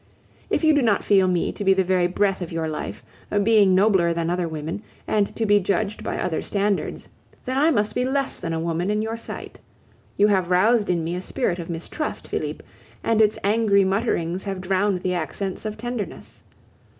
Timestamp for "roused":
10.49-10.89